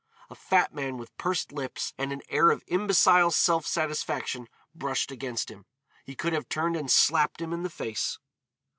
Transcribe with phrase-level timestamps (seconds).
[0.31, 5.51] A fat man with pursed lips and an air of imbecile self satisfaction brushed against
[5.51, 5.67] him.
[6.03, 8.17] He could have turned and slapped him in the face.